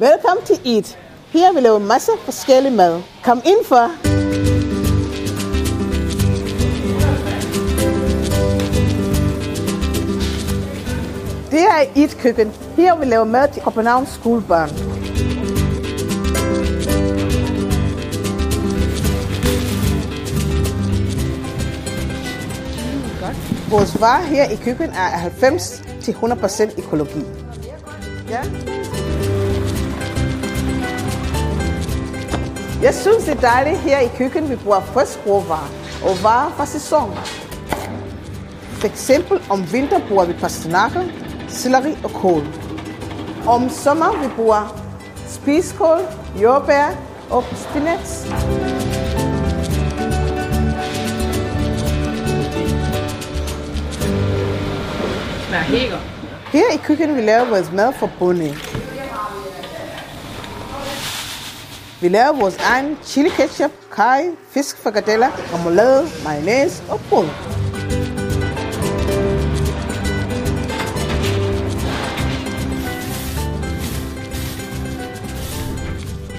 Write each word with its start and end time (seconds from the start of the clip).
Velkommen 0.00 0.44
til 0.44 0.74
Eat. 0.74 0.98
Her 1.32 1.52
vil 1.52 1.56
vi 1.56 1.66
lave 1.66 1.80
masser 1.80 2.12
af 2.12 2.18
forskellig 2.18 2.72
mad. 2.72 3.02
Kom 3.24 3.42
ind 3.44 3.64
for. 3.64 3.90
Det 11.50 11.60
er 11.60 12.02
Eat 12.02 12.16
køkken. 12.18 12.52
Her 12.76 12.96
vil 12.96 13.06
vi 13.06 13.10
lave 13.10 13.26
mad 13.26 13.48
til 13.52 13.62
Københavns 13.62 14.08
skolebørn. 14.08 14.70
Vores 23.70 24.00
varer 24.00 24.22
her 24.22 24.50
i 24.50 24.56
køkkenet 24.56 24.94
er 24.96 25.10
90-100% 26.70 26.78
økologi. 26.78 27.24
Ja. 28.28 28.40
Jeg 32.82 32.94
synes, 32.94 33.24
det 33.24 33.36
er 33.36 33.40
dejligt 33.40 33.78
her 33.78 33.98
i 34.00 34.08
køkkenet, 34.16 34.50
vi 34.50 34.56
bruger 34.56 34.80
frisk 34.80 35.18
råvarer 35.26 35.70
og 36.04 36.22
varer 36.22 36.50
fra 36.56 36.66
sæson. 36.66 37.14
For 38.70 38.86
eksempel 38.86 39.40
om 39.50 39.72
vinter 39.72 40.00
bruger 40.08 40.24
vi 40.24 40.32
pastinakker, 40.32 41.02
selleri 41.48 41.98
og 42.04 42.10
kål. 42.10 42.42
Om 43.46 43.68
sommer 43.68 44.22
vi 44.22 44.28
bruger 44.36 44.82
spiskål, 45.26 46.00
jordbær 46.42 46.86
og 47.30 47.44
spinat. 47.54 48.26
Her 56.52 56.74
i 56.74 56.76
køkkenet 56.84 57.16
vi 57.16 57.20
laver 57.20 57.44
vores 57.48 57.72
mad 57.72 57.92
for 57.92 58.10
bunde. 58.18 58.56
Vi 62.02 62.08
laver 62.08 62.32
vores 62.40 62.56
egen 62.56 62.98
chili 63.04 63.28
ketchup, 63.28 63.70
kaj, 63.92 64.24
fisk, 64.50 64.82
frikadeller, 64.82 65.28
remoulade, 65.54 66.06
mayonnaise 66.24 66.82
og 66.88 67.00
brød. 67.08 67.26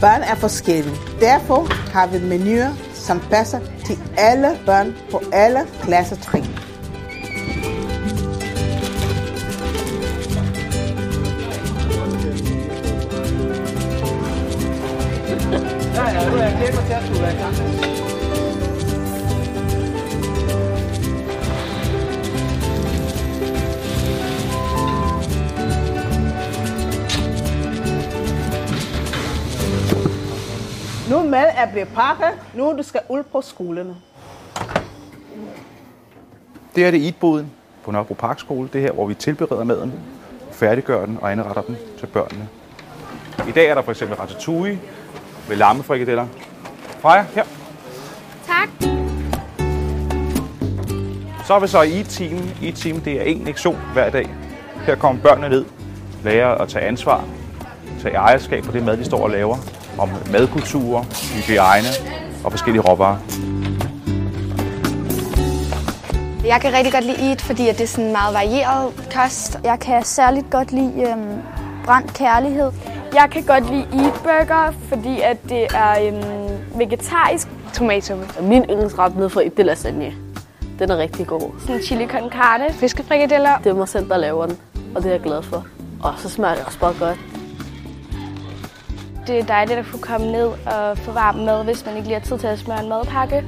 Børn 0.00 0.22
er 0.22 0.34
forskellige. 0.34 0.96
Derfor 1.20 1.90
har 1.92 2.06
vi 2.06 2.18
menuer, 2.18 2.70
som 2.94 3.20
passer 3.20 3.60
til 3.86 3.98
alle 4.16 4.58
børn 4.66 4.94
på 5.10 5.22
alle 5.32 5.60
klassetrin. 5.82 6.61
Nu 31.12 31.22
mad 31.22 31.46
er 31.56 31.70
blevet 31.72 31.88
pakket. 31.88 32.38
Nu 32.54 32.74
du 32.78 32.82
skal 32.82 33.00
ud 33.08 33.22
på 33.22 33.40
skolerne. 33.40 33.96
Det 36.74 36.86
er 36.86 36.90
det 36.90 37.04
Eatboden 37.04 37.50
på 37.84 37.90
Nørrebro 37.90 38.14
Parkskole. 38.14 38.68
Det 38.72 38.78
er 38.78 38.82
her, 38.82 38.92
hvor 38.92 39.06
vi 39.06 39.14
tilbereder 39.14 39.64
maden, 39.64 39.92
færdiggør 40.52 41.06
den 41.06 41.18
og 41.22 41.32
anretter 41.32 41.62
den 41.62 41.76
til 41.98 42.06
børnene. 42.06 42.48
I 43.48 43.50
dag 43.50 43.66
er 43.66 43.74
der 43.74 43.82
for 43.82 43.90
eksempel 43.90 44.16
ratatouille 44.16 44.80
med 45.48 45.56
lammefrikadeller. 45.56 46.26
Freja, 47.00 47.24
her. 47.34 47.44
Tak. 48.46 48.68
Så 51.46 51.54
er 51.54 51.60
vi 51.60 51.66
så 51.66 51.82
i 51.82 51.98
Eat-team. 51.98 52.38
Eat-team, 52.62 53.00
det 53.00 53.20
er 53.20 53.24
en 53.24 53.44
lektion 53.44 53.78
hver 53.92 54.10
dag. 54.10 54.34
Her 54.86 54.94
kommer 54.94 55.22
børnene 55.22 55.48
ned, 55.48 55.64
lærer 56.24 56.54
at 56.54 56.68
tage 56.68 56.84
ansvar, 56.84 57.24
tage 58.02 58.14
ejerskab 58.14 58.64
for 58.64 58.72
det 58.72 58.84
mad, 58.84 58.96
de 58.96 59.04
står 59.04 59.22
og 59.22 59.30
laver, 59.30 59.56
om 59.98 60.08
madkulturer, 60.32 61.04
hygiejne 61.34 61.88
og 62.44 62.50
forskellige 62.50 62.82
råvarer. 62.82 63.16
Jeg 66.44 66.60
kan 66.60 66.72
rigtig 66.72 66.92
godt 66.92 67.04
lide 67.04 67.28
Eat, 67.28 67.40
fordi 67.42 67.68
at 67.68 67.78
det 67.78 67.84
er 67.84 67.88
sådan 67.88 68.04
en 68.04 68.12
meget 68.12 68.34
varieret 68.34 69.10
kost. 69.14 69.58
Jeg 69.64 69.78
kan 69.80 70.04
særligt 70.04 70.50
godt 70.50 70.72
lide 70.72 70.92
øhm, 71.10 71.42
brændt 71.84 72.14
kærlighed. 72.14 72.70
Jeg 73.14 73.28
kan 73.32 73.42
godt 73.42 73.70
lide 73.70 73.86
Eat 73.92 74.14
Burger, 74.22 74.72
fordi 74.88 75.20
at 75.20 75.36
det 75.48 75.66
er 75.74 76.06
øhm, 76.06 76.78
vegetarisk. 76.78 77.48
Tomatsuppe. 77.74 78.26
Min 78.42 78.62
yndlingsret 78.70 79.16
nede 79.16 79.30
fra 79.30 79.42
det 79.42 79.58
er 79.58 79.62
lasagne. 79.62 80.12
Den 80.78 80.90
er 80.90 80.96
rigtig 80.96 81.26
god. 81.26 81.60
Sådan 81.66 81.82
chili 81.82 82.06
con 82.06 82.30
carne, 82.30 82.72
fiskefrikadeller. 82.72 83.58
Det 83.58 83.70
er 83.70 83.74
mig 83.74 83.88
selv, 83.88 84.08
der 84.08 84.16
laver 84.16 84.46
den, 84.46 84.58
og 84.94 85.02
det 85.02 85.08
er 85.08 85.12
jeg 85.12 85.20
glad 85.20 85.42
for. 85.42 85.66
Og 86.02 86.14
så 86.18 86.28
smager 86.28 86.54
det 86.54 86.64
også 86.64 86.78
bare 86.78 86.94
godt. 86.98 87.31
Det 89.26 89.38
er 89.38 89.44
dejligt 89.44 89.78
at 89.78 89.86
kunne 89.90 90.02
komme 90.02 90.32
ned 90.32 90.46
og 90.66 90.98
få 90.98 91.12
varm 91.12 91.34
mad, 91.34 91.64
hvis 91.64 91.86
man 91.86 91.96
ikke 91.96 92.08
lige 92.08 92.18
har 92.20 92.26
tid 92.26 92.38
til 92.38 92.46
at 92.46 92.58
smøre 92.58 92.82
en 92.82 92.88
madpakke. 92.88 93.44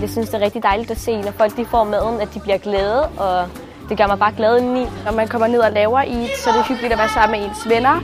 Jeg 0.00 0.10
synes, 0.10 0.28
det 0.28 0.34
er 0.34 0.44
rigtig 0.44 0.62
dejligt 0.62 0.90
at 0.90 0.98
se, 0.98 1.20
når 1.20 1.30
folk 1.30 1.56
de 1.56 1.64
får 1.64 1.84
maden, 1.84 2.20
at 2.20 2.28
de 2.34 2.40
bliver 2.40 2.58
glade, 2.58 3.08
og 3.08 3.48
det 3.88 3.98
gør 3.98 4.06
mig 4.06 4.18
bare 4.18 4.32
glad 4.36 4.58
indeni. 4.58 4.86
Når 5.04 5.12
man 5.12 5.28
kommer 5.28 5.46
ned 5.46 5.58
og 5.58 5.72
laver 5.72 5.98
Eat, 5.98 6.30
så 6.44 6.50
er 6.50 6.54
det 6.54 6.66
hyggeligt 6.66 6.92
at 6.92 6.98
være 6.98 7.08
sammen 7.08 7.40
med 7.40 7.48
ens 7.48 7.68
venner. 7.68 8.00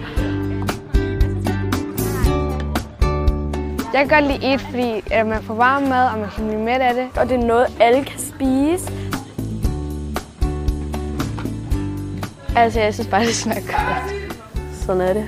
Jeg 3.93 4.09
kan 4.09 4.09
godt 4.09 4.33
lide 4.33 4.51
Eat, 4.51 4.61
fordi 4.61 5.03
at 5.11 5.27
man 5.27 5.43
får 5.43 5.55
varm 5.55 5.83
mad, 5.83 6.09
og 6.09 6.19
man 6.19 6.29
kan 6.37 6.47
blive 6.47 6.61
mæt 6.61 6.81
af 6.81 6.95
det. 6.95 7.09
Og 7.17 7.29
det 7.29 7.41
er 7.41 7.47
noget, 7.47 7.67
alle 7.81 8.05
kan 8.05 8.21
spise. 8.21 8.93
Altså, 12.57 12.81
jeg 12.81 12.95
synes 12.95 13.09
bare, 13.09 13.23
det 13.23 13.35
smager 13.35 13.61
godt. 13.61 14.22
Sådan 14.87 15.01
er 15.01 15.13
det. 15.13 15.25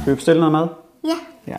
Skal 0.00 0.10
vi 0.10 0.14
bestille 0.14 0.40
noget 0.40 0.52
mad? 0.52 0.68
Ja. 1.04 1.16
Ja. 1.46 1.56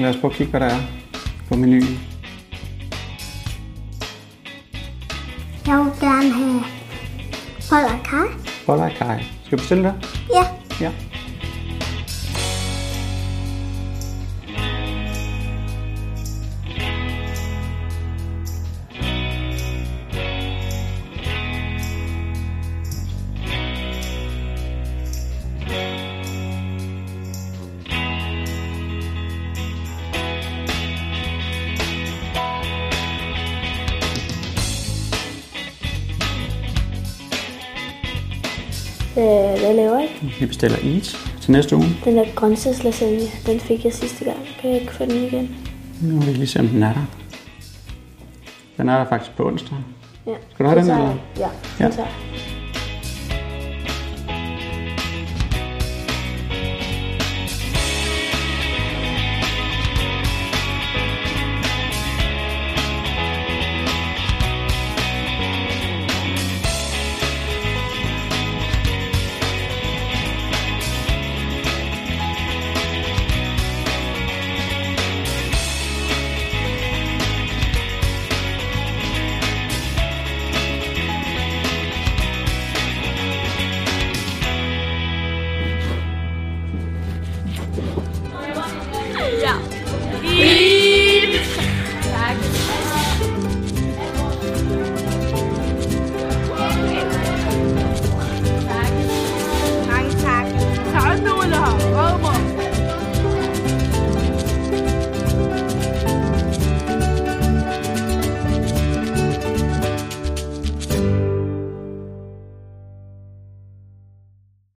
Lade 0.00 0.14
os 0.14 0.20
prøve 0.20 0.30
at 0.32 0.36
kigge, 0.36 0.50
hvad 0.50 0.60
der 0.60 0.66
er 0.66 0.80
på 1.48 1.56
menuen. 1.56 2.00
Jeg 5.66 5.78
vil 5.78 5.92
gerne 6.00 6.32
have 6.32 6.62
boller 7.70 7.98
og 7.98 8.04
kaj. 8.04 8.26
Boller 8.66 8.84
og 8.84 8.90
kaj. 8.98 9.24
Skal 9.44 9.58
vi 9.58 9.60
bestille 9.60 9.84
det? 9.84 9.94
Ja. 10.34 10.44
Ja. 10.80 11.09
Øh, 39.20 39.60
hvad 39.60 39.74
laver 39.74 39.98
jeg? 39.98 40.08
Vi 40.40 40.46
bestiller 40.46 40.78
Eat 40.94 41.16
til 41.40 41.50
næste 41.52 41.76
uge. 41.76 41.86
Den 42.04 42.16
der 42.16 42.24
grøntsagslasagne, 42.34 43.20
den 43.46 43.60
fik 43.60 43.84
jeg 43.84 43.92
sidste 43.92 44.24
gang. 44.24 44.38
Kan 44.60 44.70
jeg 44.70 44.80
ikke 44.80 44.92
få 44.94 45.04
den 45.04 45.10
igen? 45.24 45.56
Nu 46.02 46.18
vil 46.20 46.26
vi 46.28 46.32
lige 46.32 46.46
se, 46.46 46.60
om 46.60 46.68
den 46.68 46.82
er 46.82 46.92
der. 46.92 47.04
Den 48.76 48.88
er 48.88 48.98
der 48.98 49.08
faktisk 49.08 49.36
på 49.36 49.46
onsdag. 49.46 49.78
Ja. 50.26 50.32
Skal 50.54 50.64
du 50.66 50.70
have 50.70 50.80
den, 50.82 50.90
eller? 50.90 51.14
Ja, 51.38 51.48
Ja. 51.80 51.84
den 51.84 51.92
tager 51.92 52.08
jeg. 52.08 52.14